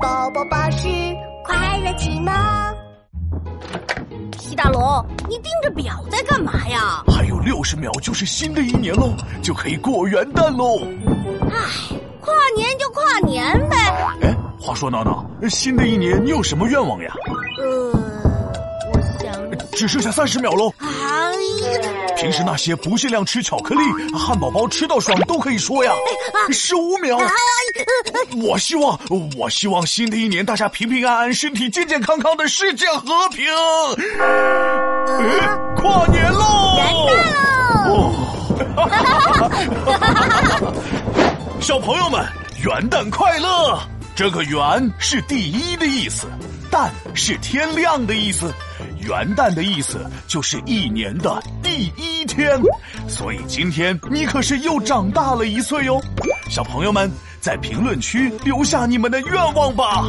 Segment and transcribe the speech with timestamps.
[0.00, 0.86] 宝宝巴士
[1.44, 2.32] 快乐启蒙。
[4.38, 7.02] 西大龙，你盯着表在干嘛呀？
[7.06, 9.12] 还有六十秒就是新的一年喽，
[9.42, 10.78] 就可以过元旦喽。
[11.50, 13.76] 唉，跨年就跨年呗。
[14.22, 17.12] 哎，话说闹闹，新的一年你有什么愿望呀？
[17.58, 17.92] 呃，
[19.78, 20.74] 只剩下三十秒喽。
[20.78, 21.30] 啊，
[22.16, 23.80] 平时那些不限量吃巧克力、
[24.12, 25.92] 汉堡包吃到爽都可以说呀。
[26.50, 27.16] 十五秒。
[27.16, 27.24] 啊，
[28.42, 28.98] 我希望，
[29.38, 33.46] 我希望新的一年大家平平安安、身体健健康康的，世界和平。
[34.18, 36.74] 哎，跨年喽！
[36.76, 38.12] 元旦喽！
[38.76, 38.82] 哦，
[41.62, 42.26] 小朋友们，
[42.64, 43.78] 元旦快乐！
[44.18, 44.60] 这个“元”
[44.98, 46.26] 是第一的意思
[46.72, 48.52] ，“旦”是天亮的意思。
[48.98, 52.60] 元旦的意思就是一年的第一天，
[53.06, 56.02] 所以今天你可是又长大了一岁哟。
[56.50, 57.08] 小朋友们，
[57.40, 60.04] 在评论区留下你们的愿望吧。